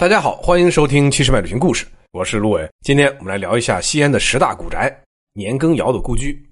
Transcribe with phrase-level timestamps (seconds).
[0.00, 2.66] 大家好，欢迎收听七十迈旅行故事，我是卢伟。
[2.80, 4.90] 今天我们来聊一下西安的十大古宅——
[5.36, 6.42] 年羹尧的故居。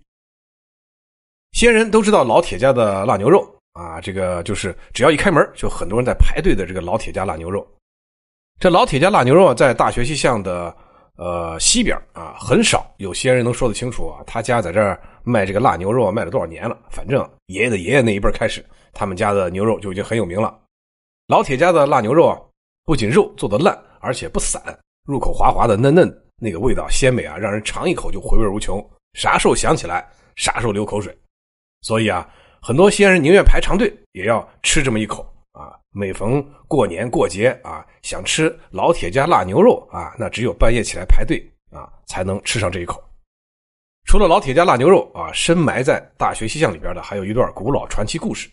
[1.52, 7.66] 西安人都知道老铁家的腊牛肉啊，这个就是只要一开门，就很多人在排队的这个老铁家腊牛肉。
[8.60, 10.76] 这老铁家腊牛肉在大学西巷的
[11.16, 16.78] 呃西边啊，很少有西安人能说得清楚啊，他家在这儿卖这个腊牛肉卖了多少年了。
[16.90, 18.62] 反正爷爷的爷爷那一辈开始，
[18.92, 20.54] 他们家的牛肉就已经很有名了。
[21.28, 22.38] 老铁家的腊牛肉啊。
[22.88, 24.62] 不仅肉做的烂，而且不散，
[25.04, 26.10] 入口滑滑的嫩嫩，
[26.40, 28.82] 那个味道鲜美啊，让人尝一口就回味无穷。
[29.12, 31.14] 啥时候想起来，啥时候流口水。
[31.82, 32.26] 所以啊，
[32.62, 35.76] 很多西安人宁愿排长队也要吃这么一口啊。
[35.90, 43.04] 每逢过年过节啊，想吃老铁家腊牛肉啊，那只有半夜起来排队啊，才能吃上这一口。
[44.06, 48.48] 除了老铁家腊牛肉啊，深埋在大学西巷里边的，还有一段古老传奇故事。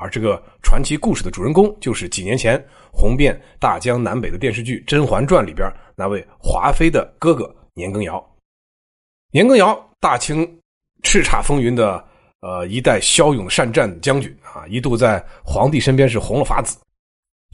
[0.00, 8.24] 而这个传奇故事的主人公，就是几年前红遍大江南北的电视剧《甄嬛传》里边那位华妃的哥哥年羹尧。
[9.30, 10.42] 年羹尧，大清
[11.02, 12.02] 叱咤风云的
[12.40, 16.78] 呃一代骁勇善战将军啊，一度在皇帝身边是红了法子。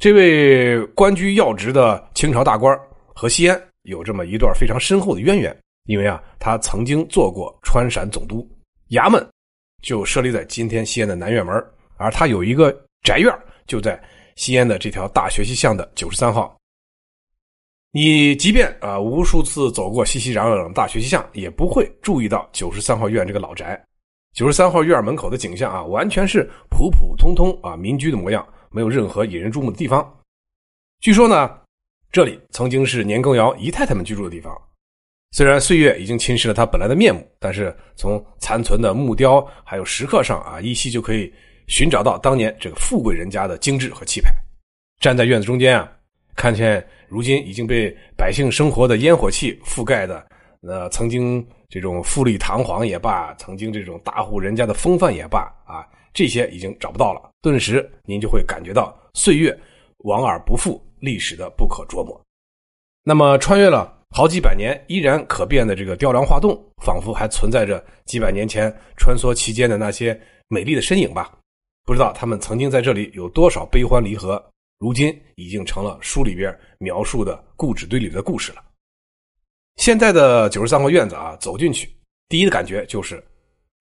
[0.01, 2.79] 这位官居要职的清朝大官
[3.15, 8.49] 和西安有这么一段非常深厚的渊源，因为啊，他曾经做过川陕总督，
[8.91, 9.27] 衙门
[9.83, 11.53] 就设立在今天西安的南院门。
[11.97, 12.71] 而他有一个
[13.03, 13.33] 宅院，
[13.67, 14.01] 就在
[14.37, 16.57] 西安的这条大学西巷的九十三号。
[17.93, 23.83] 你即便啊无数次走过熙熙攘攘的大学西巷，也不会注意到九十三号院这个老宅。
[24.35, 30.15] 九十三号院门口的景象啊，完全是普普通通啊民居的模样，没有任何引人注目的地方。
[31.01, 31.59] 据说呢，
[32.13, 34.55] 这里曾经是年羹尧姨太太们居住的地方。
[35.31, 41.33] 虽然岁月已经侵蚀了它本来的面目，但是从残存的木雕还有石刻上啊，依稀就可以。
[41.67, 44.31] 寻找到当年这个富贵人家的精致和气派，
[45.01, 45.91] 站在院子中间啊，
[46.35, 50.27] 看见如今已经被百姓生活的烟火气覆盖的，
[50.63, 57.31] 呃，曾经这种富丽堂皇也罢，曾经这种大户人家的风范也罢啊，这些已经找不到了。
[57.43, 59.57] 顿时您就会感觉到岁月
[59.99, 62.21] 往而不复，历史的不可琢磨。
[63.03, 70.19] 那么穿越了好几百年，依然可变的这个雕梁画栋，仿佛还存在着几百年前穿梭其间的那些
[70.49, 71.33] 美丽的身影吧。
[71.87, 74.45] 不知道他们曾经在这里有多少悲欢离合，
[74.81, 78.63] 如今已经成了书里边描述的故纸堆里的故事了。
[79.77, 81.89] 现在的九十三号院子啊，走进去，
[82.29, 83.23] 第一的感觉就是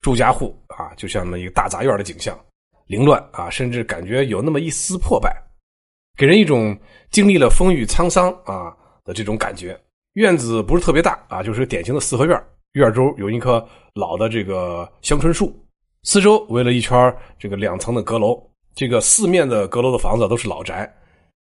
[0.01, 2.39] 住家户啊，就像那么一个大杂院的景象，
[2.85, 5.35] 凌乱啊，甚至感觉有那么一丝破败，
[6.15, 6.77] 给人一种
[7.09, 8.71] 经历了风雨沧桑啊
[9.03, 9.75] 的这种感觉。
[10.13, 12.39] 院子不是特别大啊，就是典型的四合院，
[12.73, 15.59] 院周有一棵老的这个香椿树。
[16.05, 18.41] 四周围了一圈这个两层的阁楼，
[18.75, 20.89] 这个四面的阁楼的房子都是老宅。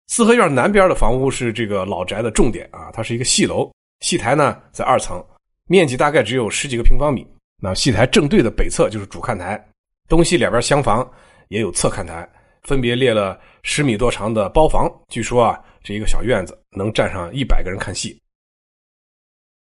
[0.09, 5.25] 四合院南边的房屋是这个老宅的重点啊，它是一个戏楼，戏台呢在二层，
[5.69, 7.25] 面积大概只有十几个平方米。
[7.63, 9.65] 那戏台正对的北侧就是主看台，
[10.09, 11.09] 东西两边厢房
[11.49, 12.29] 也有侧看台，
[12.63, 14.91] 分别列了十米多长的包房。
[15.11, 18.21] 据说啊，这一个小院子能站上一百个人看戏。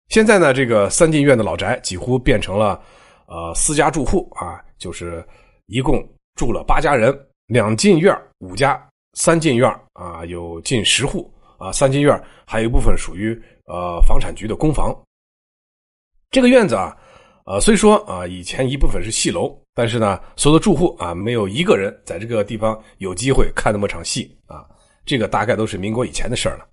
[0.07, 2.81] 现在呢，这个三进院的老宅几乎变成了
[3.29, 4.59] 呃私家住户啊。
[4.79, 5.21] 就是
[5.65, 6.01] 一共
[6.35, 7.13] 住了八家人，
[7.47, 8.81] 两进院五家，
[9.11, 12.17] 三进院啊有近十户啊，三进院
[12.47, 14.97] 还有一部分属于呃房产局的公房。
[16.31, 16.95] 这个院子啊，
[17.45, 24.65] 呃虽说啊以前一部分是戏楼，但是呢，所有的住户啊没有一个人在这个地方有机会看那么场戏啊，
[25.05, 26.65] 这个大概都是民国以前的事了。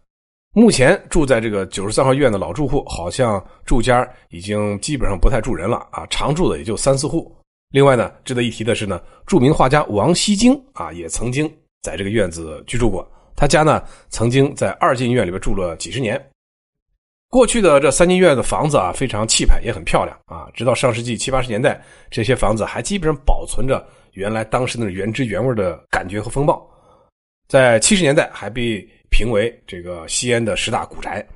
[0.59, 7.31] 目前住在这个九十三号院的老住户，好像住家已经基本上不太住人了啊，常住的也就三四户。
[7.72, 11.47] 另外呢，值得一提的是呢，著名画家王羲京啊，也曾经
[11.83, 13.06] 在这个院子居住过。
[13.37, 16.19] 他家呢，曾经在二进院里边住了几十年。
[17.28, 20.49] 过去的这三进院的房子啊，非常气派，也很漂亮啊。
[20.55, 21.78] 直到上世纪七八十年代，
[22.11, 26.67] 这些房子还基本上保存着原来当时那种原汁原味的感觉和风貌。
[27.47, 31.26] 在七十年代，还被评为这个西安的十大古宅。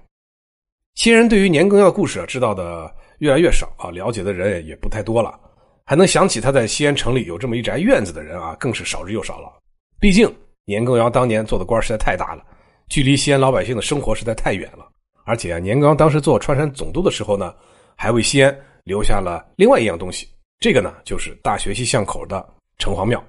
[0.96, 5.40] 西安人对于年羹尧的故事知道的越来越少啊，了解的人也不太多了。
[5.86, 9.50] 还能想起他在西安城里有这么一宅院子的人啊，更是少之又少了。
[9.98, 10.30] 毕竟
[10.66, 12.44] 年羹尧当年做的官实在太大了，
[12.90, 14.86] 距离西安老百姓的生活实在太远了。
[15.24, 17.54] 而且啊，年羹尧当时做川陕总督的时候呢，
[17.96, 20.28] 还为西安留下了另外一样东西，
[20.58, 22.46] 这个呢就是大学西巷口的
[22.76, 23.24] 城隍庙。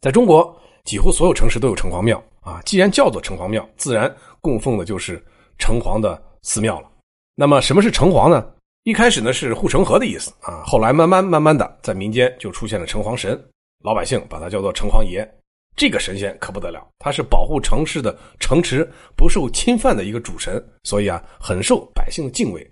[0.00, 2.62] 在中国，几乎所有城市都有城隍庙啊。
[2.64, 4.10] 既然叫做城隍庙，自然
[4.40, 5.22] 供奉的就是
[5.58, 6.88] 城隍的寺庙了。
[7.34, 8.46] 那么，什么是城隍呢？
[8.84, 13.36] 一开始呢是护城河的意思啊，后来慢慢慢慢的在民间就出现了城隍神，
[13.82, 15.28] 老百姓把它叫做城隍爷。
[15.74, 22.66] 这个神仙可不得了，他是保护城市的城池不受侵犯的一个主神，所以啊，很受百姓的敬畏。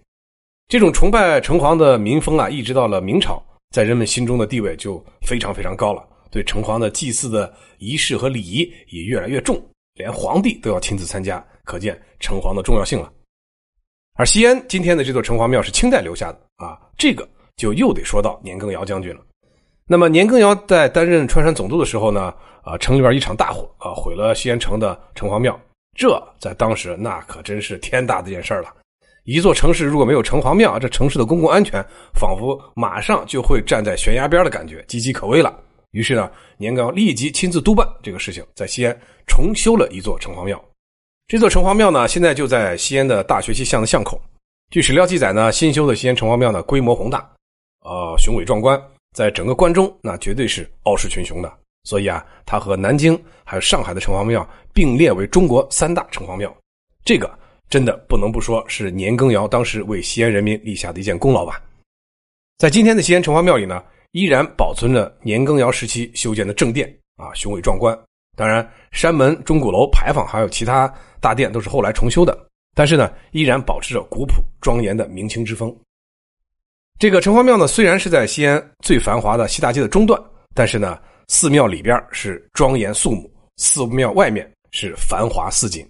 [0.68, 3.42] 这种崇拜城隍的民风啊，一直到了明朝，
[3.74, 6.02] 在人们心中的地位就非常非常高了。
[6.34, 9.56] 对城隍的祭祀的仪式和礼仪也越来越重，
[9.94, 13.08] 连皇帝都要亲自参加，可见城隍的重要性了。
[14.14, 19.20] 而西安今天的这座城隍庙是清代留下的啊，这个就又得说到年羹尧将军了。
[19.86, 22.34] 那么年羹尧在担任川山总督的时候呢，
[22.64, 25.56] 啊，城里边一场大火啊，毁了西安城的城隍庙，
[25.96, 28.74] 这在当时那可真是天大的一件事了。
[29.22, 31.80] 一座城市如果没有城隍庙，这城市的公共安全
[32.12, 35.56] 仿佛马上就会站在悬崖边的感觉，岌岌可危了。
[35.94, 38.94] 于是呢，年羹尧立即亲自督办这个事情，在西安
[39.26, 40.62] 重修了一座城隍庙。
[41.28, 44.20] 这座城隍庙呢，现在就在西安的大学西巷的巷口。
[44.70, 47.18] 据史料记载呢，新修的西安城隍庙呢，规模宏大，
[47.80, 48.78] 呃，雄伟壮观，
[49.16, 51.50] 在整个关中那绝对是傲视群雄的。
[51.84, 56.54] 所以啊，它和南京还有上海的城隍庙并列为中国三大城隍庙。
[57.04, 57.38] 这个。
[57.70, 61.60] 真的不能不说是年羹尧当时为西安人民立下的一件功劳吧。
[62.58, 63.82] 在今天的西安城隍庙里呢，
[64.14, 67.98] 依然保存着年羹尧时期修建的正殿啊，雄伟壮观。
[68.36, 72.46] 当然，山门、钟鼓楼、牌坊还有其他大殿都是后来重修的，
[72.76, 75.76] 但是呢，依然保持着古朴庄严的明清之风。
[76.96, 80.20] 这个城隍庙呢，虽然是在西安最繁华的西大街的中段，
[80.54, 80.96] 但是呢，
[81.26, 85.84] 寺庙里边是庄严肃穆，寺庙外面是繁华似锦。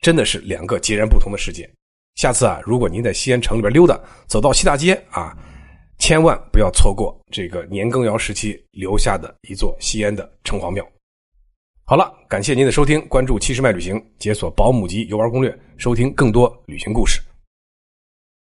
[0.00, 1.70] 真的是两个截然不同的世界。
[2.16, 3.96] 下次啊，如果您在西安城里边溜达，
[4.26, 5.36] 走到西大街啊，
[6.00, 10.84] 千万不要错过这个年羹尧时期留下的一座西安的城隍庙。
[11.84, 17.20] 好了，感谢您的收听，关注七十迈旅行，解锁保姆级游玩攻略，收听更多旅行故事。